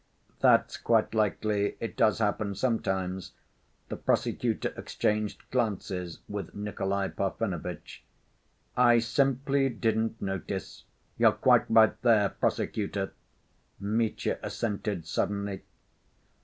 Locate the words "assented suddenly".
14.41-15.61